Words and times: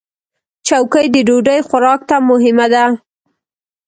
چوکۍ 0.67 1.05
د 1.13 1.17
ډوډۍ 1.27 1.59
خوراک 1.67 2.01
ته 2.09 2.15
مهمه 2.29 2.67
ده. 2.73 2.85